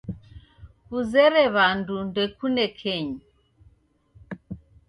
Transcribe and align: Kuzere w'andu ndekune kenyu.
Kuzere 0.87 1.43
w'andu 1.53 1.95
ndekune 2.07 2.65
kenyu. 2.79 3.19